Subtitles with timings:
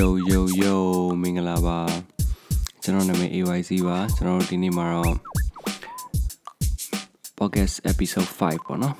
[0.00, 0.82] ယိုယိုယို
[1.22, 1.78] မင်္ဂလာပါ
[2.82, 5.14] ကျွန်တော်နာမည် AYC ပါကျွန်တော်တို့ဒီနေ့မှာတော့
[7.38, 8.96] podcast episode 5ပေါ့နော်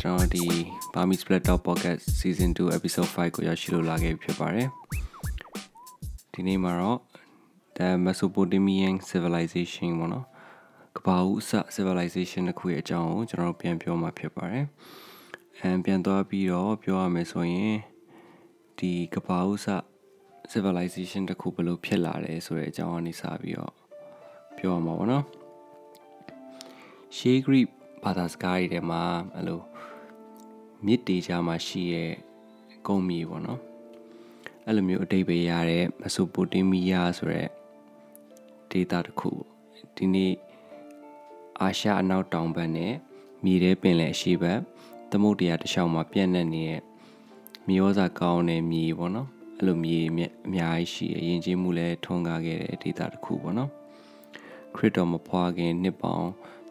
[0.00, 0.44] ကျွန်တော်ဒီ
[0.92, 4.68] Burmese Split Talk podcast season 2 episode 5ကိုရရှိလို့လာခဲ့ဖြစ်ပါတယ်
[6.32, 6.98] ဒီနေ့မှာတော့
[7.76, 10.26] the Mesopotamian civilization ပေါ့နော်
[10.96, 14.66] ကပ္ပဦးအစ civilization တစ်ခုရဲ့အကြောင်းကိုကျွန်တော်တို့ပြန်ပြောမှာဖြစ်ပါတယ်
[15.58, 17.76] အမ်ပြန်သွားပြီးတော့ပြောရမယ်ဆိုရင်
[18.84, 19.66] ဒီကပ္ပဦးစ
[20.52, 23.74] civilization တစ်ခုဘယ်လိုဖြစ်လာလဲဆိုတဲ့အကြောင်းအနေစပြီးတော့
[24.56, 25.24] ပြောရမှာပေါ့နော်
[27.16, 27.60] ရှေးဂရိ
[28.04, 29.02] ဘာသာစကားတွေထဲမှာ
[29.34, 29.60] အဲ့လို
[30.86, 32.12] မြစ်တေချာမှာရှိရဲ့
[32.86, 33.60] ကုန်းမြေပေါ့နော်
[34.66, 37.48] အဲ့လိုမျိုးအတိတ်ပဲရတဲ့မက်ဆိုပိုတေးမီးယားဆိုတဲ့
[38.70, 39.30] ဒေသတစ်ခု
[39.96, 40.34] ဒီနေ့
[41.60, 42.92] အာရှအနောက်တောင်ဘက်နဲ့
[43.44, 44.58] မြေထဲပင်လယ်အရှေ့ဘက်
[45.10, 46.91] သမုဒ္ဒရာတစ်လျှောက်မှာပြန့်နှံ့နေတဲ့
[47.68, 50.12] မြေဩဇာကောင်းတဲ့မြေပေါ့နော်အဲ့လိုမြေအ
[50.54, 53.70] များကြီးရှိရရင်ကျေးမှုလည်းထွန်းကားခဲ့တဲ့ဒေသတစ်ခုပေါ့နော်
[54.76, 56.28] ခရစ်တော်မဖွာခင်နှစ်ပေါင်း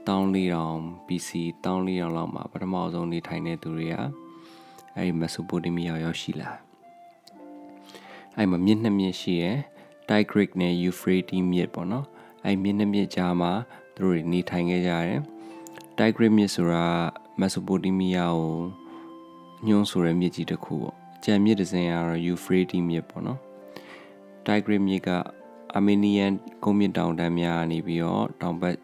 [0.08, 1.30] 1400 BC
[1.64, 3.96] 1400လောက်မှာပထမဆုံးနေထိုင်တဲ့သူတွေက
[4.96, 6.50] အဲ့ဒီမက်ဆိုပိုတေးမီးယားရောက်ရှိလာ
[8.36, 9.58] အဲ့မှာမြစ်နှစ်မြစ်ရှိရယ်
[10.10, 12.06] Tigris နဲ့ Euphrates မြစ်ပေါ့နော်
[12.46, 13.52] အဲ့မြစ်နှစ်မြစ်ကြားမှာ
[13.96, 15.20] သူတို့နေထိုင်ခဲ့ကြတယ်
[15.98, 16.86] Tigris မြစ်ဆိုတာ
[17.40, 18.81] မက်ဆိုပိုတေးမီးယားကို
[19.68, 23.40] ညွှန်းဆိုတဲ့မြစ်ကြီးတစ်ခုပေါ့ကြံမြစ်တစ်စင်းကတော့ Euphrates မြစ်ပေါ့နော်
[24.46, 25.10] Tigris မြစ်က
[25.76, 26.32] အာမေနီယန်
[26.64, 28.78] ကုန်းမြင့်တောင်တန်းများနေပြီးတော့တောင်ဘက်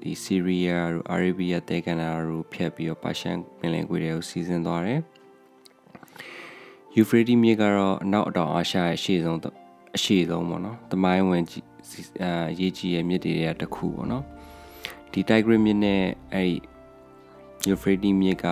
[0.00, 5.00] ဒီဆီးရီးယားတို့အာရေဗီးယားတဲကန်နာတို့ဖြတ်ပြီးတော့ပါရှန်ပင်လယ်ကွေ့တွေကိုစီးဆင်းသွားတယ်။
[6.96, 9.38] Euphrates မြစ်ကတော့အနောက်အတောင်အာရှရဲ့အရှေ့ဆုံး
[9.96, 11.44] အရှေ့ဆုံးပေါ့နော်။တမိုင်းဝင်
[12.22, 14.24] အာရေးကြီးရဲ့မြစ်တွေကတစ်ခုပေါ့နော်။
[15.12, 16.56] ဒီ Tigris မြစ်နဲ့အဲ့ဒီ
[17.68, 18.46] Euphrates မြစ်က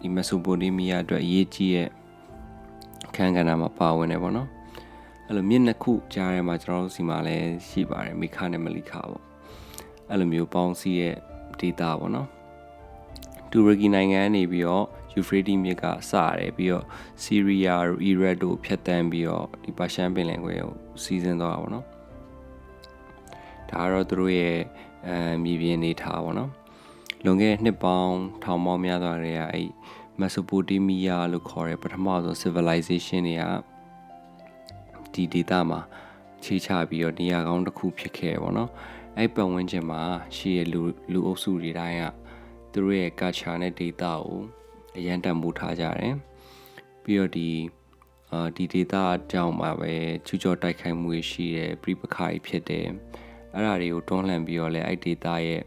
[0.00, 1.88] ဒီ Mesopotamia အတွက်အရေးကြီးရဲ့
[3.08, 4.48] အခန်းကဏ္ဍမှာပါဝင်တယ်ပေါ့နော်။
[5.26, 9.22] အဲ့လိုမြစ်နှစ်ခုကြားထဲမှာကျွန်တော်တို့စီမှာလည်းရှိပါတယ်မိခနဲ့မလီခပေါ့
[10.08, 11.16] အဲ့လိုမျိုးပေါင်းစည်းရဲ့
[11.60, 12.28] ဒေတာပေါ့နော်
[13.50, 16.84] တူရကီနိုင်ငံကနေပြီးတော့ယူဖရေးတီမြစ်ကစရတယ်ပြီးတော့
[17.22, 21.86] ဆီးရီးယားတို့အီရတ်တို့ဖျက်တမ်းပြီးတော့ဒီပါရှန်ပင်လယ်ကွေ့ကိုစီးဆင်းသွားတာပေါ့နော်
[23.70, 24.56] ဒါကတော့သူတို့ရဲ့
[25.06, 26.50] အဲမြေပြင်နေထားပေါ့နော်
[27.24, 29.68] လွန်ခဲ့တဲ့နှစ်ပေါင်းထောင်ပေါင်းများစွာတွေကအဲ့
[30.20, 33.44] မက်ဆိုပိုတေးမီးယားလို့ခေါ်တဲ့ပထမဆုံး civilization တွေက
[35.14, 35.80] ဒီဒေတာမှာ
[36.44, 38.70] ခြေချပြီးတော့နေရာကောင်းတစ်ခုဖြစ်ခဲ့ပေါ့နော်
[39.16, 40.02] အဲ့ပတ်ဝန်းကျင်မှာ
[40.36, 40.82] ရှိရလူ
[41.12, 42.04] လူအုပ်စုတွေတိုင်းက
[42.72, 44.40] သူတို့ရဲ့ culture နဲ့ data ကို
[44.96, 46.14] အရန်တန်ဖိုးထားကြတယ်
[47.02, 47.48] ပြီးတော့ဒီ
[48.32, 49.92] အာဒီ data အကြောင်းမှာပဲ
[50.26, 52.86] ချူချော်တိုက်ခိုက်မှုရှိတယ်ပြိပခါကြီးဖြစ်တယ်
[53.52, 55.62] အဲ့ဒါတွေကိုတွန်းလှန်ပြီးတော့လဲအဲ့ data ရဲ့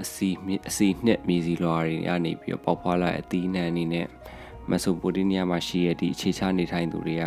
[0.00, 0.28] အစီ
[0.68, 4.06] အစီနှစ်မြေစီလွှာတွေကနေပြီးတော့ပေါက်ဖွာလာအသီးနှံအနေနဲ့
[4.68, 7.24] မက်ဆိုပိုတေးနီးယားမှာရှိရတဲ့အခြေချနေထိုင်သူတွေက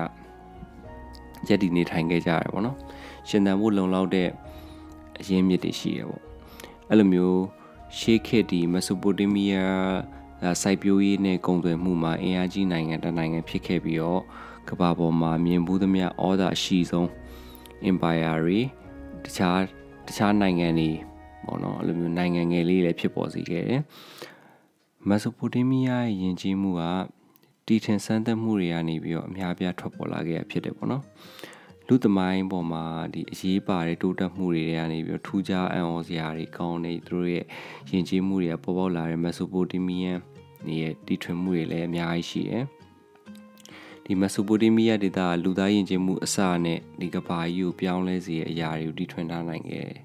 [1.48, 2.78] ရက်တည်နေထိုင်ခဲ့ကြရတယ်ပေါ့နော်
[3.30, 4.30] ရှင်သန်မှုလုံလောက်တဲ့
[5.20, 6.22] အရင်းမြစ်တွေရှိရပေါ့
[6.90, 7.42] အဲ့လိုမျိုး
[7.98, 14.22] ရှေးခေတ်ဒီမက်ဆိုပိုတေးမီးယားစိုက်ပျိုးရေးနဲ့ကုန်သွယ်မှုမှာအင်အားကြီးနိုင်ငံတစ်နိုင်ငံဖြစ်ခဲ့ပြီးတော့
[14.70, 17.08] ကမ္ဘာပေါ်မှာမြင်ဘူးသမျှဩဇာအရှိဆုံး
[17.90, 18.60] empire တွေ
[19.24, 19.60] တခြား
[20.08, 20.90] တခြားနိုင်ငံတွေ
[21.46, 23.82] ပေါ့နော်အဲ့လိုမျိုးနိုင်ငံငယ်လေးလည်းဖြစ်ပေါ်စေခဲ့တယ်
[25.08, 26.84] မက်ဆိုပိုတေးမီးယားရဲ့ယဉ်ကျေးမှုက
[27.68, 31.04] တီထင်ဆန်းသက်မှုတွေကနေပြီးတော့အများပြားထွက်ပေါ်လာခဲ့ရဖြစ်တယ်ပေါ့နော်
[31.88, 32.84] လူသမိုင်းပေါ်မှာ
[33.14, 37.46] ဒီအရေးပါတဲ့တိုးတက်မှုတွေကနေပြီးတော့ထူးခြားအံ့ဩစရာတွေကောင်းနေသူတို့ရဲ့
[37.92, 40.20] ယဉ်ကျေးမှုတွေကပေါ်ပေါက်လာတဲ့မက်ဆိုပိုတေးမီးယန်
[40.68, 42.64] နေရဲ့တီထွင်မှုတွေလည်းအများကြီးရှိတယ်
[44.06, 50.05] ဒီမက်ဆိုပိုတေးမီးယားဒေသကလူသားယဉ်ကျေးမှုအစနဲ့ဒီကဘာကြီးကိုပြောင်းလဲစေတဲ့အရာတွေကိုတီထွင်ထားနိုင်ခဲ့တယ်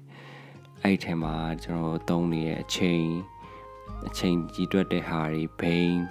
[0.83, 3.05] အဲ့ဒီထဲမှာကျွန်တော်သုံးနေတဲ့အချိန်
[4.07, 6.01] အချိန်ကြီးတွက်တဲ့ဟာတွေဘိန်း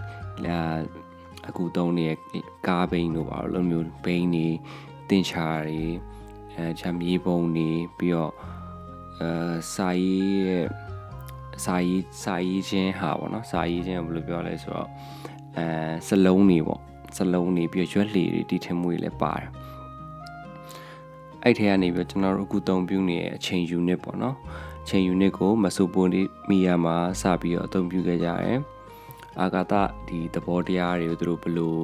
[0.44, 0.60] လာ
[1.48, 2.18] အခုသုံးနေတဲ့
[2.66, 4.48] ကားဘိန်းတို့ပါလို့မျိုးဘိန်းတွေ
[5.08, 5.82] တင်ချာတွေ
[6.54, 8.32] အဲချမ်းမြေပုံတွေပြီးတော့
[9.20, 9.30] အဲ
[9.74, 10.66] စာရေးရဲ့
[11.64, 14.88] စာရေးစာရေးခြင်းဟာပေါ့နော်စာရေးခြင်းဘယ်လိုပြောလဲဆိုတော့
[15.56, 15.66] အဲ
[16.08, 16.80] စလုံးတွေပေါ့
[17.16, 19.48] စလုံးတွေပြီးတော့ရွက်လေတွေတီထင်မှုတွေလည်းပါတယ်
[21.44, 24.36] အဲ့ထဲကနေပြီးကျွန်တော်တို့အခုသုံးပြုနေတဲ့အချိန် unit ပေါ့နော်
[24.84, 26.06] အချိန် unit ကိုမဆိုပို
[26.48, 28.60] မီယာမှာစပြီးတော့အသုံးပြုခဲ့ကြတယ်
[29.40, 29.74] အာဂါသ
[30.08, 31.76] ဒီသဘောတရားတွေကိုသူတို့ဘယ်လို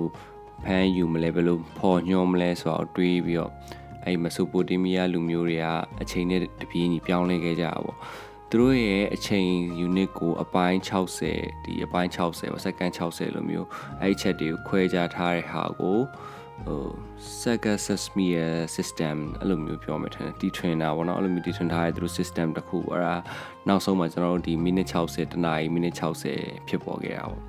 [0.65, 3.53] ဖမ်းယူမလဲဘယ်လိုဖော်ညွှန်းမလဲဆိုတော့တွေးပြီးတော့
[4.05, 5.67] အဲ့မဆိုပိုတေးမီးယားလူမျိုးတွေက
[6.03, 7.99] အချိန်နဲ့တပြေးညီပြောင်းလဲခဲ့ကြတာပေါ့
[8.51, 9.49] သူတို့ရဲ့အချိန်
[9.87, 10.79] unit ကိုအပိုင်း
[11.27, 13.69] 60ဒီအပိုင်း60ပေါ့ second 60လို့မျိုး
[14.03, 15.99] အဲ့ချက်တွေကိုခွဲခြားထားတဲ့ဟာကို
[16.65, 16.83] ဟို
[17.41, 18.29] Sega Sesame
[18.77, 23.15] system အဲ့လိုမျိုးပြောမယ်ထင်တယ်တီထွင်တာပေါ့နော်အဲ့လိုမျိုးတီထွင်ထားတဲ့သူတို့ system တစ်ခုအဲ့ဒါ
[23.69, 25.99] နောက်ဆုံးမှာကျွန်တော်တို့ဒီ minute 60တနာရီ minute
[26.35, 27.43] 60ဖြစ်ပေါ်ခဲ့တာပေါ့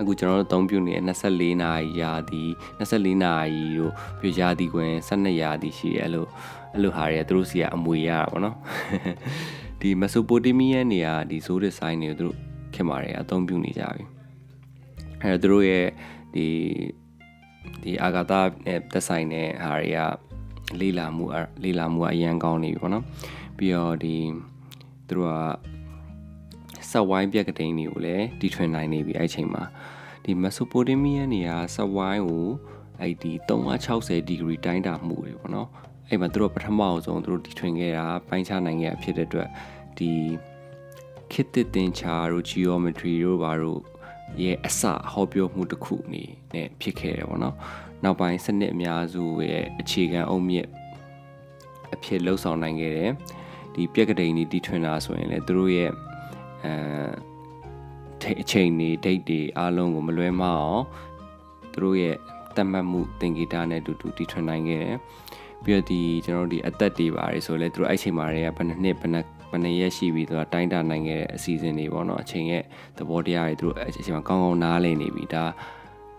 [0.00, 2.42] အခုကျွန်တော်တို့အသုံးပြုနေတဲ့24နာရီရာသီ
[2.78, 6.26] 24နာရီတို့ပြရာသီကွင်12ရာသီရှိတယ်အဲ့လို
[6.72, 8.56] အဲ့လိုဟာတွေကသူတို့စီကအမွေရတာပေါ့နော်
[9.80, 12.36] ဒီမက်ဆိုပိုတေးမီးယားနေရာဒီဇိုးဒီဇိုင်းတွေကိုသူတို့
[12.74, 14.04] ခင်မာတွေအသုံးပြုနေကြပြီ
[15.22, 15.86] အဲ့တော့သူတို့ရဲ့
[16.34, 16.46] ဒီ
[17.82, 18.32] ဒီအာဂါသ
[18.66, 20.00] နဲ့သက်ဆိုင်တဲ့ဟာတွေက
[20.80, 21.24] လေးလာမှု
[21.62, 23.04] လေးလာမှုအရန်ကောင်းနေပြီပေါ့နော်
[23.58, 24.16] ပြီးတော့ဒီ
[25.08, 25.76] သူတို့က
[26.90, 29.62] ဆက်ဝိုင်းပြက်ကတိန်တွေကိုလည်းတီထွင်နိုင်နေပြီအဲ့ချိန်မှာ
[30.24, 32.46] ဒီမက်ဆိုပိုတေးမီးယားနေရာဆက်ဝိုင်းကို
[33.00, 35.68] အဲ့ဒီ360ဒီဂရီတိုင်းတာမှုတွေပေါ့နော်
[36.08, 39.48] အဲ့မှာသူတို့ပထမအောင်ဆုံးသူတို့တီထွင်ခဲ့တာပိုင်းခြားနိုင်ခဲ့ဖြစ်တဲ့အတွက်
[39.98, 40.10] ဒီ
[41.32, 43.80] ခေတ်သင်္ချာတို့ geometry တို့ဘာတို့
[44.42, 44.82] ရဲ့အစ
[45.12, 46.24] ဟောပြောမှုတစ်ခုအနေ
[46.54, 47.56] နဲ့ဖြစ်ခဲ့တယ်ပေါ့နော်
[48.04, 50.68] နောက်ပိုင်းစနစ်အများစုရဲ့အခြေခံအုံမြင့်
[51.94, 53.12] အဖြစ်လှုပ်ဆောင်နိုင်ခဲ့တယ်
[53.74, 55.90] ဒီပြက်ကတိန်တွေတီထွင်တာဆိုရင်လည်းသူတို့ရဲ့
[56.64, 56.72] အဲ
[58.42, 60.82] အချိန်တွေ date တွေအားလုံးကိုမလွဲမအောင်
[61.72, 62.16] သူတို့ရဲ့
[62.56, 64.98] တတ်မှတ်မှုသင်္ကေတနဲ့အတူတူတီထွင်နိုင်ခဲ့တယ်
[65.64, 72.62] ပြီးတော့ဒီကျွန်တော်တို့ဒီအသက်တွေပါတယ်ဆိုလဲသူတို့အဲ့ချိန်မှာတွေကဘယ်နှစ်နှစ်ဘယ်နှစ် ဘယ်နှစ်ရက်ရှိပြီသူကတိုင်းတာနိုင်ခဲ့တဲ့အစီအစဉ်တွေပေါ့နော်အချိန်ရဲ့
[72.98, 75.44] သဘောတရားတွေသူတို့အချိန်မှာကောင်းကောင်းနားလည်နေပြီဒါ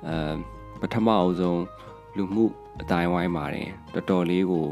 [0.07, 0.33] အဲ
[0.81, 1.61] ပထမအဆုံး
[2.17, 2.45] လူမှု
[2.81, 4.67] အတိုင်းဝိုင်းပါတယ်တော်တော်လေးကို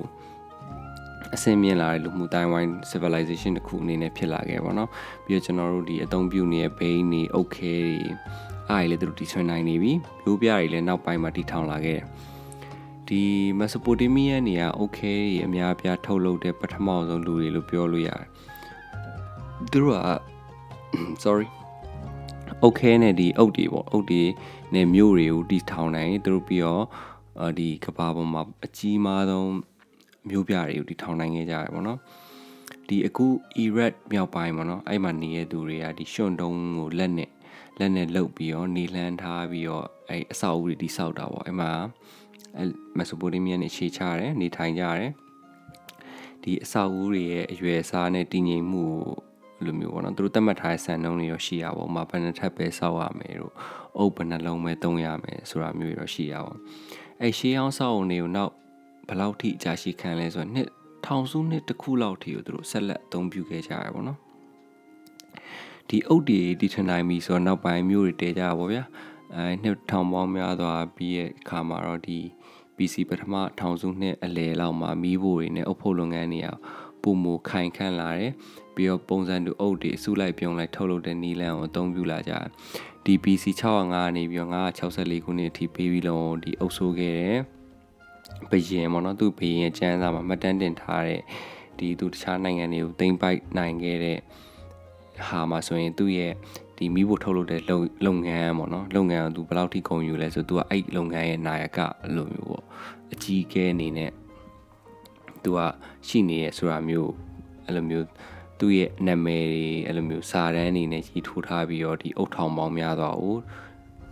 [1.36, 4.90] အဆင်မြင့်လာတဲ့လူမှုတိုင်းဝိုင်း civilization တစ်ခုအနေနဲ့ဖြစ်လာခဲ့ပါတော့
[5.26, 8.10] ပြီးတော့ကျွန်တော်တို့ဒီအသုံးပြုနေတဲ့ bane တွေ okay တွေ
[8.70, 9.92] အားရည်လည်းသူတို့တီထွင်နိုင်နေပြီ
[10.24, 12.06] မျိုးပြတွေလည်းနောက်ပိုင်းမှာတီထောင်လာခဲ့တယ်
[13.10, 13.24] ဒီ
[13.60, 18.28] မက်ဆိုပိုတေးမီးယားနေရာ okay တွေအများအပြားထုတ်လုပ်တဲ့ပထမဆုံးလူတွေလို့ပြောလို့ရတယ်
[19.72, 20.00] သူတို့က
[21.24, 21.48] sorry
[22.66, 24.24] okay နဲ့ဒီအုတ်တွေပေါ့အုတ်တွေ
[24.74, 26.84] နဲ့မျိုးတွေကိုတီထောင်နိုင်သူတို့ပြီးတော့
[27.60, 29.52] ဒီကဘာပေါ်မှာအကြီးမားဆုံး
[30.30, 32.00] မျိုးပြတွေကိုတီထောင်နိုင်ခဲ့ကြရပေါ့နော်
[32.88, 33.26] ဒီအခု
[33.64, 37.30] Iraq မြောက်ပိုင်းပေါ့နော်အဲ့မှာနေတဲ့သူတွေကဒီရှွန်တုံးကိုလက်နဲ့
[37.80, 42.25] လက်နဲ့လှုပ်ပြီးတော့နေလှမ်းထားပြီးတော့အဲ့အဆောက်အဦတွေတိဆောက်တာပေါ့အဲ့မှာအဲ့
[42.98, 45.12] မက်ဆိုပိုတေးမီးယားနဲ့ရှေ့ချတယ်နေထိုင်ကြတယ်
[46.44, 48.86] ဒီအဆောက်အဦတွေရဲ့အရွယ်အစားနဲ့တည်ငြိမ်မှု
[49.66, 53.54] လိုမျိုးပေါ့နော်သူတို့သတ်မှတ်ထားတဲ့စံနှုန်းတွေရောရှိရပါဘောမှာဘယ်နှထပ်ပဲစောက်ရမယ်တို့
[53.98, 56.58] အုပ်ဘယ်နှလုံးပဲသုံးရမယ်ဆိုတာမျိုးရောရှိရပါဘော
[57.22, 58.54] အဲ့ရှေးအောင်စောက်ုံတွေကိုနောက်
[59.08, 60.70] ဘယ်လောက်ထိအကြရှိခံလဲဆိုတော့နှစ်
[61.06, 64.20] ထောင်စုနှစ်တစ်ခုလောက်ထိကိုသူတို့ဆက်လက်အသုံးပြုခဲ့ကြရပါဘောနော်
[65.90, 68.84] ဒီအုတ်တွေတီထွင်နိုင်ပြီဆိုတော့နောက်ပိုင်းမျိုးတွေတဲကြပါဗျာ
[69.36, 72.20] အဲနှစ်ထောင်ပေါင်းများစွာပြီးရဲ့အခါမှာတော့ဒီ
[72.78, 76.50] PC ပထမထောင်စုနှစ်အလယ်လောက်မှာမီးဖို့တွေနဲ့အုပ်ဖို့လုပ်ငန်းတွေက
[77.04, 78.32] ပုံမခိုင်ခန့်လာတယ်
[78.76, 82.48] ပြီးတော့ပုံစံတူအုပ်တွေအစုလိုက်ပြုံလိုက်ထုတ်လုပ်တဲ့နီလန်ကိုအသုံးပြုလာကြတယ်
[83.06, 83.46] ဒီ PC
[83.84, 87.38] 605နေပြီးတော့964ခုနှစ်အထိပေးပြီးလုံးဒီအုပ်ဆိုးခဲ့တယ်
[88.52, 91.22] ဘယင်ပေါ့နော်သူဘယင်ရဲ့ကျန်းစာမှာမှတ်တမ်းတင်ထားတဲ့
[91.80, 94.20] ဒီသူတခြားနိုင်ငံတွေကိုသိမ်းပိုက်နိုင်ခဲ့တဲ့
[95.28, 96.34] ဟာမှာဆိုရင်သူ့ရဲ့
[96.78, 97.62] ဒီမိဖို့ထုတ်လုပ်တဲ့
[98.06, 101.80] လုပ်ငန်းပေါ့နော်လုပ်ငန်းကသူဘယ်လောက်ထိကုန်ယူလဲဆိုသူကအဲ့လုပ်ငန်းရဲ့နာယက
[102.16, 102.66] လိုမျိုးပေါ့
[103.14, 104.12] အကြီးအကဲအနေနဲ့
[105.44, 105.60] သူက
[106.08, 107.12] ရှိနေရဆိုတာမျိုး
[107.66, 108.08] အဲ့လိုမျိုး
[108.60, 113.36] သူ့ရဲ့နာမည်တွေအဲ့လိုမျိုးစာတန်းအနေနဲ့ကြီးထိုးထားပြီးတော့ဒီအုတ်ထောင်ပေါင်းများစွာကို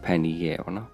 [0.04, 0.90] ဖန်တီးခဲ့ပေါ့နော်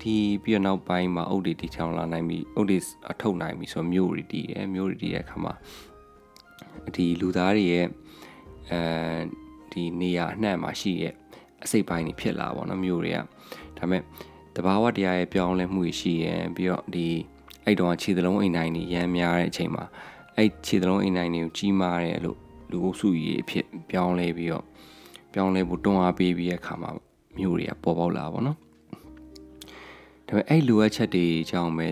[0.00, 2.78] ဒီပြီးတော့နောက်ပိုင်းမှာအုတ်တွေတီချောင်းလာနိုင်ပြီအုတ်တွေ
[3.10, 5.52] အထုတ်နိုင်ပြီဆိုမျိုးတွေတီးတယ်မျိုးတွေတီးတဲ့အခါမှာ
[6.94, 7.86] ဒီလူသားတွေရဲ့
[8.72, 8.80] အဲ
[9.72, 11.14] ဒီနေရာအနှံ့မှာရှိရဲ့
[11.64, 13.18] အစိတ်ပိုင်းတွေဖြစ်လာပေါ့နော်မျိုးတွေက
[13.78, 14.02] ဒါပေမဲ့
[14.56, 17.06] တဘာဝတရားရဲ့ပြောင်းလဲမှုရှိရင်ပြီးတော့ဒီ
[17.64, 19.84] အဲ့တော့ခြေသလုံးအိမ်တိုင်းတွေရမ်းများတဲ့အချိန်မှာ
[20.36, 22.38] အဲ့ခြေသလုံးအိမ်တိုင်းတွေကိုကြီးမားတယ်လို့
[22.70, 24.64] လူအုပ်စုကြီးအဖြစ်ပြောင်းလဲပြီးတော့
[25.32, 26.90] ပြောင်းလဲဖို့တွန်းအားပေးပြီးတဲ့အခါမှာ
[27.38, 28.56] မျိုးတွေကပေါ်ပေါက်လာပါတော့
[30.28, 31.88] ဒါပေမဲ့အဲ့လိုအပ်ချက်တွေကြောင့်ပဲ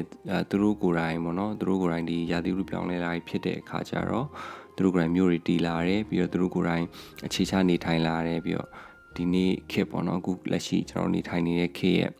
[0.50, 4.26] သူတို့ကိုယ်တိုင်ပေါ့နော်သူတို့ကိုယ်တိုင်ဒီရာသီဥတုပြောင်းလဲလာဖြစ်တဲ့အခါကျတော့
[4.79, 6.85] သူတို့ကိုယ်တိုင်မျိုးတွေတီလာတယ်ပြီးတော့သူတို့ကိုယ်တိုင်
[7.25, 8.69] အခြေချနေထိုင်လာတယ်ပြီးတော့
[9.15, 12.12] ဒီနေ့ခေတ်ပေါ့နော်အခုလက်ရှိကျွန်တော်နေထိုင်နေတဲ့ခေတ်ရဲ့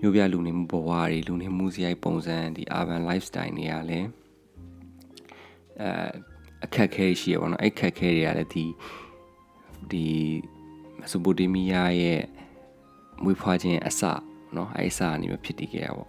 [0.00, 4.08] မျိုးပြလူနေမှုဘဝတွေလူနေမှုစရိုက်ပုံစံဒီ urban lifestyle တွေကလည်း
[5.80, 5.90] အဲ
[6.64, 8.64] အခက်ခဲရှိရပါတော့အဲ့ခက်ခဲတွေကလည်းဒီ
[9.90, 10.06] ဒီ
[11.00, 12.22] မဆိုပိုတေးမီးယားရဲ့
[13.22, 14.02] မွေးဖွားခြင်းအစ
[14.54, 16.06] เนาะအဲ့အစအနေနဲ့ဖြစ်တည်ခဲ့ရပါ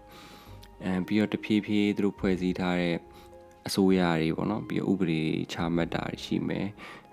[0.84, 2.96] အဲပြီးတော့တဖြည်းဖြည်းသူတို့ဖွဲ့စည်းထားတဲ့
[3.68, 5.22] အစိုးရတွေပေါ့နော်ပြီးတော့ဥပဒေ
[5.54, 6.68] ချမှတ်တာရှိမယ်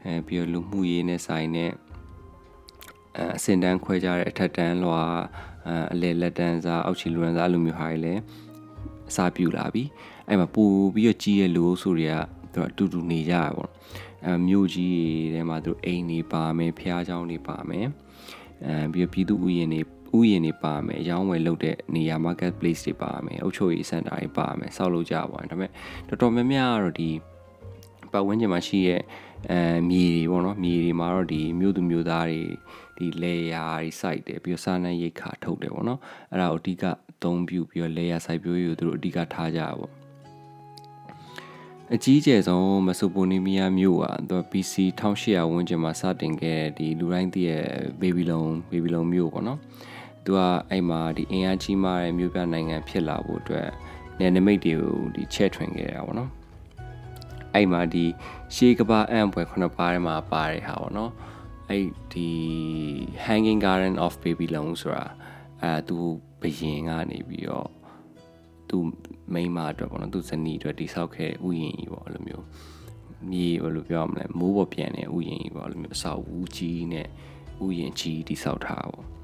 [0.05, 1.71] အဲပြီးတော့လူမှုရေးနဲ့ဆိုင်တဲ့
[3.17, 5.03] အဲအစင်တန်းခွဲကြတဲ့အထက်တန်းလွှာ
[5.93, 8.21] အလဲလက်တန်းစားအောက်ခြေလူရန်စားလိုမျိုးဟာတွေလည်း
[9.11, 9.85] အစာပြူလာပြီ
[10.29, 12.15] အဲ့မှာပို့ပြီးတော့ကြီးရဲ့လူအုပ်စုတွေက
[12.53, 13.71] သူအတူတူနေကြရပေါ့
[14.25, 14.95] အဲမြို့ကြီး
[15.33, 17.87] တွေထဲမှာသူအိမ်တွေပါမယ်ဖျားเจ้าတွေပါမယ်
[18.67, 19.81] အဲပြီးတော့ပြည်သူဥယျာဉ်တွေ
[20.18, 25.72] ဥယျာဉ်တွေပါမယ်ရောင်းဝယ်လုပ်တဲ့နေရာ market place တွေပါမယ်အုပ်ချုပ်ရေးစင်တာတွေပါမယ်စောက်လုပ်ကြပါဒါပေမဲ့
[26.08, 27.10] တော်တော်များများကတော့ဒီ
[28.12, 29.02] ပတ်ဝန်းကျင်မှာရှိရဲ့
[29.52, 32.42] အဲမြေတွေပေါ့နော်မြေတွေမှာတော့ဒီမြို့သူမြို့သားတွေ
[32.98, 36.00] ဒီလေယာတွေ site တယ်ပြီးတော့စာနံရိတ်ခါထုတ်တယ်ပေါ့နော်
[36.32, 39.92] အဲ့ဒါကိုအဓိကအသုံးပြုပြီးတော့လေယာ site ပြိုးတွေကိုသူတို့အဓိကထားကြတာပေါ့
[41.96, 47.66] အကြီးကျယ်ဆုံးမက်ဆိုပိုနီးမီးယားမြို့ဟာသူ BC 1800ဝန်းကျင်မှာစတင်ခဲ့ဒီလူတိုင်းသိရဲ့
[48.02, 49.60] ဘေဘီလုံဘေဘီလုံမြို့ပေါ့နော်
[50.26, 53.68] သူကအဲ့မှာဒီအင်အားကြီးမားတဲ့မြို့ပြနိုင်ငံဖြစ်လာဖို့အတွက်
[54.20, 56.32] နယ်နိမိတ်တွေကိုဒီချဲ့ထွင်ခဲ့တာပေါ့နော်
[57.54, 58.06] အဲ့မှာဒီ
[58.56, 61.12] ရှေးကဘာအံပွဲခုနှစ်ပါးထဲမှာပါတဲ့ဟာပေါ့နော်
[61.70, 62.30] အဲ့ဒီ
[63.26, 65.06] Hanging Garden of Babylon ဆိုတာ
[65.62, 65.98] အဲသူ
[66.42, 67.70] ဘယင်ကနေပြီးတော့
[68.70, 68.78] သူ
[69.34, 72.46] မိန်းမအတွက်ပေါ့နော်သူဇနီးအတွက်တိဆောက်ခဲ့ဥယျာဉ်ကြီးပေါ့အဲ့လိုမျိုး
[73.32, 77.08] မြေဘယ်လိုပြောမလဲမိုးပေါ်ပြန်တဲ့ဥယျာဉ်ကြီးပေါ့အဲ့လိုမျိုးအဆောက်အဦကြီးနဲ့
[77.66, 79.21] ဥယျာဉ်ကြီးတိဆောက်ထားပေါ့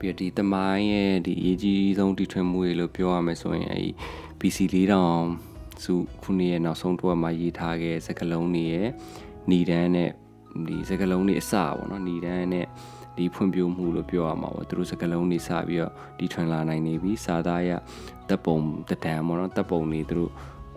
[0.00, 3.90] ပြီးတော့ဒီတမိုင်းရဲ့ဒီအရေးကြီးဆုံးတည်ထွင်မှုတွေလို့ပြောရမယ်ဆိုရင်အဲဒီ
[4.40, 8.88] BC 4000စုခုနှစ်ရဲ့နောက်ဆုံးတစ်ဝက်မှာရေးထားခဲ့စကလုံးတွေရဲ့
[9.50, 10.10] ဏီဒန်းနဲ့
[10.68, 12.66] ဒီစကလုံးတွေအစပေါ့နော်ဏီဒန်းနဲ့
[13.16, 17.70] ဒီဖွံ့ဖြိုးမှုလို့ပြောရမှာပေါ့သူတို့စကလုံးတွေစပြီးတော့ဒီထွင်လာနိုင်နေပြီစာသားရ
[18.28, 18.58] တပ်ပုံ
[18.90, 20.32] တဒံပေါ့နော်တပ်ပုံတွေသူတို့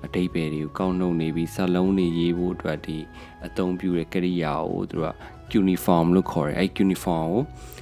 [0.06, 2.98] အတိတ်ပဲတွေကိုကောက်နှုတ်နေပြီးစလုံးတွေရေးဖို့အတွက်ဒီ
[3.46, 5.16] အသုံးပြုတဲ့ကရိယာကိုသူတို့က
[5.62, 7.42] uniform လို့ခေါ်တယ်အဲ uniform ကို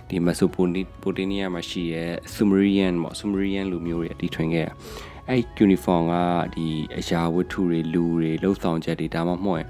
[0.09, 4.73] ဒီ Mesopotamia မှာရှိတဲ့ Sumerian ပေါ့ Sumerian လူမျိုးတွေအတီထွင်ခဲ့တာ
[5.29, 6.15] အဲ uniform က
[6.55, 9.65] ဒီအရာဝတ္ထုတွေလူတွေလှုပ်ဆောင်ချက်တွေဒါမှမဟုတ်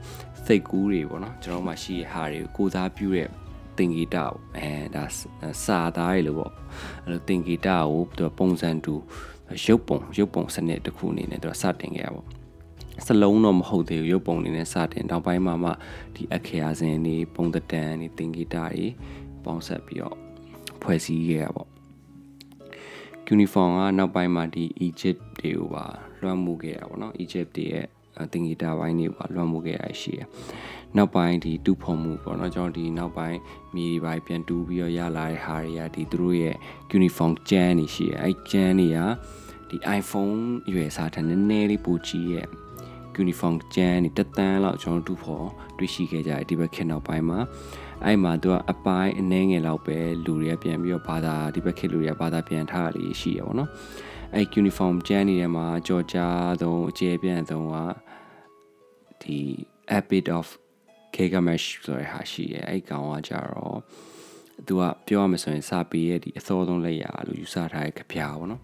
[0.45, 3.27] စိတ်ကူးတွေပေါ့နော်ကျွန်တော်မှရှိတဲ့ဟာတွေကိုကိုစားပြုတဲ့
[3.77, 5.03] သင်္ကေတပေါ့အဲဒါ
[5.65, 6.51] စာသားတွေလို့ပေါ့
[7.03, 8.93] အဲလိုသင်္ကေတကိုသူပုံစံတူ
[9.65, 12.40] ရုပ်ပုံရုပ်ပုံစနစ်တစ်ခုအနေနဲ့သူကစတင်ခဲ့ရပါ
[13.05, 15.71] စလုံးတော့မဟုတ်သေးဘူးရုပ်ပုံနေနဲ့စတင်တောင်ပိုင်းမှာမှ
[16.15, 18.83] ဒီအခရာစင်တွေပုံတတန်တွေသင်္ကေတတွေ
[19.43, 20.17] ပေါင်းဆက်ပြီးတော့
[20.81, 21.65] ဖွဲ့စည်းခဲ့ရပါ
[23.33, 25.85] uniform ကနောက်ပိုင်းမှာဒီ Egypt တွေကိုပါ
[26.21, 27.87] လွှမ်းမိုးခဲ့ရပါတော့ Egypt တွေရဲ့
[28.31, 30.21] တင်ဂီတာပိုင်းတွေပါလွှမ်းမိုးခဲ့ရရှိရ
[30.97, 33.39] နောက်ပိုင်းဒီတူဖော်မှုပေါ့နော်ကျွန်တော်ဒီနောက်ပိုင်း
[33.75, 36.55] မြေတွေပိုင်းပြန်တူးပြီးတော့ရလာတဲ့ဟာတွေကဒီသူတို့ရဲ့
[36.97, 38.99] uniform ကျန်းနေရှိရအဲကျန်းတွေက
[39.69, 40.41] ဒီ iPhone
[40.73, 42.47] ရွယ်စားတဲ့နည်းနည်းလေးပိုကြီးရဲ့
[43.23, 47.39] uniform ကျန်းနေတက်တန်းလောက်ကျွန်တော်တူဖော်တွေ့ရှိခဲ့ကြတယ်ဒီဘက်ခေတ်နောက်ပိုင်းမှာ
[48.05, 53.69] အဲ့မှာသူကအပိုင်းအနှဲငယ်လောက်ပဲလူတွေကပြန်ပြီးတော့ဘာသာဒီဘက်ခေတ်လူတွေကဘာသာပြန်ထားတာလေးရှိရပါတော့
[54.35, 57.75] အဲ့ uniform ကျန်းနေတဲ့မှာကြော်ကြားဆုံးအကျယ်ပြန့်ဆုံးက
[59.21, 59.37] ဒီ
[59.97, 60.47] Epic of
[61.15, 63.79] Gilgamesh ဆိုတဲ့ဟာရှိရဲ့အဲ့ကောင်ကကြတော့
[64.67, 68.61] သူကပြောရမယ်ဆိုရင်စာပေရဲ့ဒီအစောဆုံးလက်ရာလို့ယူဆထားတဲ့ကြပြာပေါ့နော်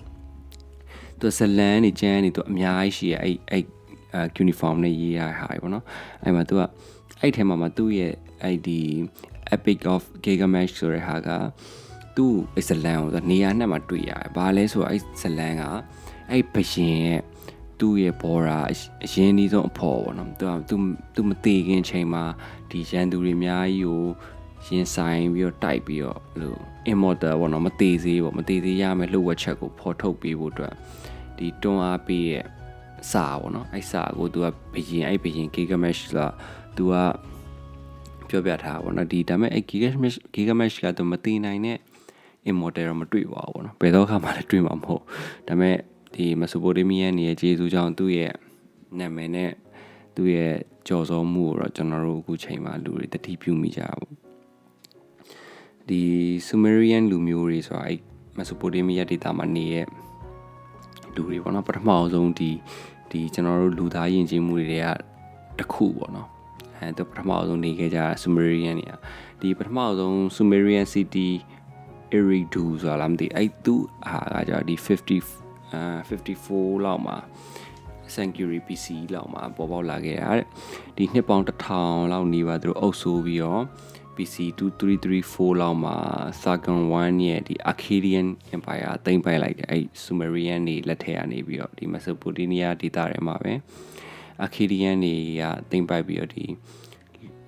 [1.20, 3.64] သူဇလန်နေကျန်းနေသူအများကြီးရှိရဲ့အဲ့အဲ့
[4.44, 5.86] uniform နဲ့ရေးရဟာပေါ့နော်
[6.24, 6.62] အဲ့မှာသူက
[7.22, 8.80] အဲ့ထဲမှာမှသူ့ရဲ့အဲ့ဒီ
[9.56, 11.30] Epic of Gilgamesh ဆိုတဲ့ဟာက
[12.16, 15.64] သူ့အဇလန်ကိုနေရာနဲ့မှတွေ့ရတယ်။ဘာလဲဆိုတော့အဲ့ဇလန်က
[16.32, 17.22] အဲ့ဘရင်ရဲ့
[17.80, 18.60] သူ့ရဲ့ဘောရာ
[19.06, 20.76] အရင်ဒီဆုံးအဖော်ပေါ့နော်သူကသူ
[21.16, 22.24] သူမသေးခင်ချိန်မှာ
[22.72, 24.02] ဒီရန်သူတွေအများကြီးကို
[24.68, 26.60] ရင်ဆိုင်ပြီးတော့တိုက်ပြီးတော့လို့
[26.92, 30.74] immortal ပေါ့နော်မသေးသေးပေါ့မသေးသေးရမယ်လှုပ်ဝက်ချက်ကိုဖော်ထုတ်ပေးဖို့အတွက်
[31.38, 32.46] ဒီတွန်းအားပေးရဲ့
[33.12, 36.28] စာပေါ့နော်အဲ့စာကိုသူကဘရင်အဲ့ဘရင် Gilgamesh လာ
[36.78, 36.94] သူက
[38.30, 41.78] ပြောပြထားပါတော့ဒီဒါပေမဲ့အဲ့ Gilgamesh Gilgamesh ကသူမသိနိုင်တဲ့
[42.50, 45.04] immortal တော့မတွေ့ပါဘူးပေါ့နော်ဘယ်တော့မှလည်းတွေ့မှာမဟုတ်
[45.48, 45.78] ဒါပေမဲ့
[46.14, 48.34] ဒီ Mesopotamia နေရဲ့ဂျေဇူးကြောင့်သူ့ရဲ့
[49.00, 49.52] နာမည်နဲ့
[50.16, 50.56] သူ့ရဲ့
[50.88, 54.14] ကြော်စောမှုကိုတော့ကျွန်တော်တို့အခုချိန်မှာလူတွေတတိပြုမိကြပါဘူး
[55.90, 56.02] ဒီ
[56.48, 58.00] Sumerian လူမျိုးတွေဆိုတာအဲ့
[58.38, 59.86] Mesopotamia ဒေသမှာနေရဲ့
[61.18, 62.52] လူတွေပေါ့နော်ပထမအောင်ဆုံးဒီ
[63.12, 64.88] ဒီကျွန်တော်တို့လူသားယဉ်ကျေးမှုတွေက
[65.60, 66.30] တခုပေါ့နော်
[66.78, 68.94] အဲသူပထမဆုံးနေခဲ့ကြ Sumerian တွေက
[69.42, 71.28] ဒီပထမဆုံး Sumerian city
[72.16, 73.76] Eridu ဆိုတာလားမသိအဲ့သူ
[74.10, 74.76] ဟာကကြာဒီ
[75.26, 75.82] 50အာ
[76.38, 77.18] 54လောက်မှာ
[78.16, 80.48] Sanctuary PC လောက်မှာပေါ်ပေါက်လာခဲ့တာတဲ့
[80.98, 83.64] ဒီနှစ်ပေါင်း1000လောက်နေပါသူတို့အုပ်ဆိုးပြီးတော့
[84.18, 85.96] PC 2334လောက်မှာ
[86.42, 93.54] Sargon 1ရဲ့ဒီ Akkadian Empire သိမ်းပိုက်လိုက်တယ်အဲ့ Sumerian တွေလက်ထက်ကနေပြီးတော့ဒီ Mesopotamia ဒေသတွေမှာပဲ
[94.46, 96.46] Akkadian တွေကသိမ်းပိုက်ပြီးတော့ဒီ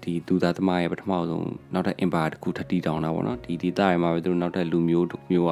[0.03, 5.51] ဒီသူသားသမားရဲ့ပထမဆုံးနောက်ထပ် empire တစ်ခုထပ်တည်ထောင်တာပေါ့နော်ဒီဒေသတွေမှာပဲသူတို့နောက်ထပ်လူမျိုးတစ်မျိုးက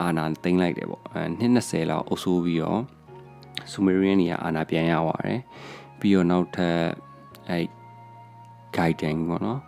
[0.00, 2.80] အာနာသိမ်းလိုက်တယ်ပေါ့အဲနှစ်20လောက်အုပ်စိုးပြီးတော့
[3.72, 5.40] Sumerian တွေကအာနာပြန်ရသွားတယ်
[6.00, 6.78] ပြီးတော့နောက်ထပ်
[7.50, 7.58] အဲ
[8.76, 9.60] guiding ပေါ့နော်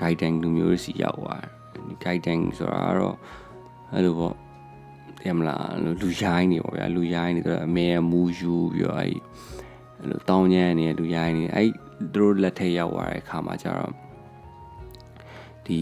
[0.00, 3.16] guiding လူမျိုးစီရောက်သွားတယ် guiding ဆိုတာကတော့
[3.92, 4.34] အဲ့လိုပေါ့
[5.20, 5.72] တယ်မလား
[6.02, 9.14] လူရိုင်းနေပေါ့ဗျာလူရိုင်းနေဆိုတော့အမေမူယူပြီးတော့အဲ့
[9.98, 11.68] အဲ့လိုတောင်းညမ်းနေတဲ့လူရိုင်းနေအဲ့
[12.14, 13.92] သူတို့လက်ထက်ရောက်သွားတဲ့အခါမှာကျတော့
[15.66, 15.80] ဒီ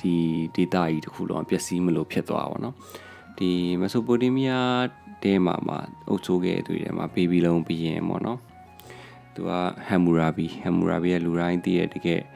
[0.00, 0.14] ဒီ
[0.56, 2.74] data ကြီးတစ်ခုလုံးပျက်စီးမလို့ဖြစ်သွားပါတော့
[3.38, 4.58] ဒီ Mesopotamia
[5.22, 5.78] တဲမှာမှာ
[6.08, 8.38] အုပ်စိုးခဲ့သူတွေမှာဘေဘီလုံဘီရင်ပေါ့နော်
[9.34, 9.50] သူသူက
[9.86, 12.26] ဟမ်မူရာဘီဟမ်မူရာဘီရဲ့လူတိုင်းသိရဲ့တကယ်အဲ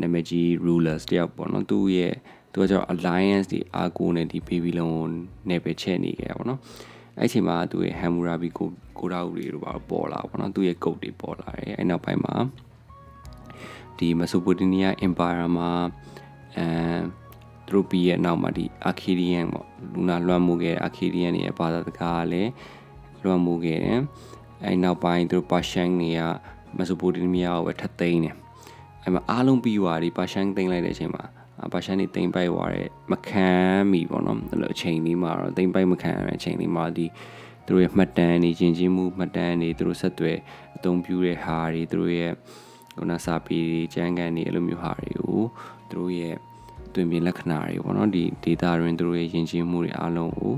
[0.00, 2.14] နာမည်ကြီး rulers တယောက်ပေါ့နော်သူ့ရဲ့
[2.52, 5.06] သူကကျတော့ alliance ဒီအာကိုနဲ့ဒီ baby လုံးကို
[5.50, 6.60] နေပဲချက်နေခဲ့တာပေါ့နော်
[7.18, 12.34] အဲ့ချိန်မှာသူရဲ့ဟမ်မူရာဘီကိုကိုရာဦးတွေတို့ပါပေါ်လာပေါ့နော်သူ့ရဲ့ code တွေပေါ်လာတယ်အဲ့နောက်ပိုင်းမှာ
[13.98, 15.70] ဒီမက်ဆိုပိုတေးနီးယား empire မှာ
[16.56, 16.66] အဲ
[17.66, 22.50] သူတို့ပြီးရဲ့နောက်မှာဒီ Arcadian ပေါ့လူနာလွှမ်းမိုးခဲ့တဲ့ Arcadian တွေရဲ့ဘာသာစကားကလည်း
[23.22, 24.00] လွှမ်းမိုးခဲ့တယ်
[24.64, 26.20] အဲနောက်ပိုင်းသူတို့ Persian တွေက
[26.76, 28.36] မက်ဆိုပိုတေးနီးယားကိုပဲထပ်သိမ်းတယ်
[29.04, 31.24] အဲမှာအားလုံးပြီးသွားပြီ Persian သိမ်းလိုက်တဲ့အချိန်မှာ
[31.72, 33.48] ပါရှာနေတိမ်ပိုက်သွားတဲ့မခံ
[33.92, 37.06] မိပေါ့နော်အဲ့လိုအချိန်လေးမှာတော့တိမ်ပိုက်မခံရတဲ့အချိန်လေးမှာဒီ
[37.66, 40.38] သူတို့ရဲ့မှတ်တမ်းတွေယဉ်ကျေးမှုမှတ်တမ်းတွေသူတို့ဆက်သွယ်
[40.76, 42.32] အသုံးပြုတဲ့ဟာတွေသူတို့ရဲ့
[42.96, 45.40] ခုနစာပေတွေကျမ်းဂန်တွေအဲ့လိုမျိုးဟာတွေကို
[45.90, 46.36] သူတို့ရဲ့
[46.94, 50.54] တွင်ပြင်လက္ခဏာတွေပေါ့နော်ဒီ data တွင်သူတို့ရဲ့ယဉ်ကျေးမှုတွေအားလုံးကို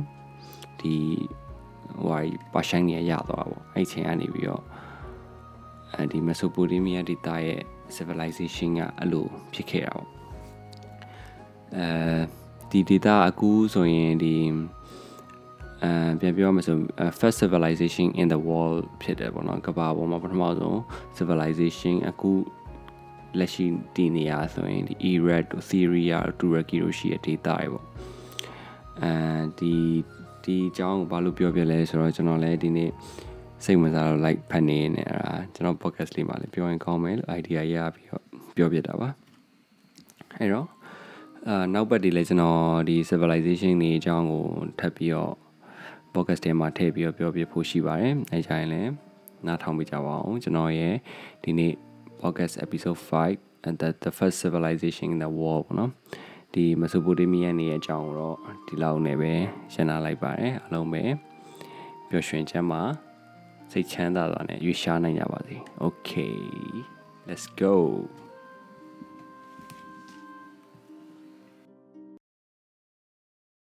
[0.80, 0.94] ဒီ
[2.02, 4.62] ဟိုပါရှိုင်းနေရသွားပေါ့အဲ့ချိန်ကနေပြီးတော့
[5.94, 7.62] အဲဒီ Mesopotamia data ရဲ့
[7.96, 10.08] civilization ကအဲ့လိုဖြစ်ခဲ့တာပေါ့
[11.76, 12.20] အဲ
[12.70, 14.34] ဒီ data အခုဆိုရင်ဒီ
[15.82, 16.76] အဲပြန်ပြောမှဆို
[17.20, 20.78] first civilization in the world ဖြစ်တယ်ပေါ့နော်ကမ္ဘာပေါ်မှာပထမဆုံး
[21.18, 22.30] civilization အခု
[23.38, 27.84] လက်ရှိတည်နေရဆိုရင်ဒီ Iraq တို့ Syria တို့ Turkey တို့ရှိတဲ့ data တွေပေါ့
[29.02, 29.12] အဲ
[29.58, 29.74] ဒီ
[30.44, 32.90] ဒီအကြောင်းကိုဘာလို့ပြောပြလဲဆိုတော့ကျွန်တော်လည်းဒီနေ့
[33.64, 38.22] စိတ်ဝင်စားတော့ like ဖတ်နေနေအဲ့ဒါကျွန်တော် podcast လေးမှာလည်းပြောရင်ကောင်းမယ်လို့ idea ရပြီးတော့
[38.56, 39.08] ပြောပြတာပါ
[40.38, 40.68] အဲ့တော့
[41.48, 44.44] အာနောက်ပတ်ဒီလည်းကျွန်တော်ဒီ civilization တွေအကြောင်းကို
[44.80, 45.32] ထပ်ပြီးတော့
[46.14, 48.90] podcast ထဲမှာထည့်ပြီးတော့ပြောပြဖို့ရှိပါတယ်အဲကြရင်လည်း
[49.46, 50.94] နားထောင်ပြကြပါအောင်ကျွန်တော်ရဲ့
[51.44, 51.72] ဒီနေ့
[52.20, 55.90] podcast episode 5 and that the first civilization in the world ပေါ့နော်
[56.54, 58.36] ဒီမက်ဆိုပိုတေးမီးယားနေရဲ့အကြောင်းတော့
[58.66, 59.32] ဒီလောက်နဲ့ပဲ
[59.72, 61.02] ရှင်းလာလိုက်ပါတယ်အားလုံးပဲ
[62.08, 62.82] ပျော်ရွှင်ချမ်းသာ
[63.72, 65.56] စိတ်ချမ်းသာစွာနဲ့ရွေးရှားနိုင်ကြပါစေ
[65.86, 66.38] okay
[67.28, 67.74] let's go